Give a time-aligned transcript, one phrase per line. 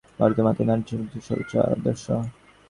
[0.19, 2.05] ভারতে মাতাই নারী-চরিত্রের সর্বোচ্চ আদর্শ।